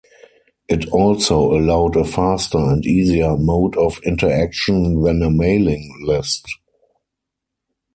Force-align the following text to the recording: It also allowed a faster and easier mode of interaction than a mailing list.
It 0.67 0.89
also 0.91 1.55
allowed 1.55 1.95
a 1.95 2.03
faster 2.03 2.57
and 2.57 2.83
easier 2.87 3.37
mode 3.37 3.77
of 3.77 3.99
interaction 4.03 5.03
than 5.03 5.21
a 5.21 5.29
mailing 5.29 5.95
list. 6.05 6.47